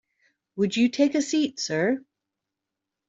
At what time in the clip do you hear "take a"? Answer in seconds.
0.89-1.21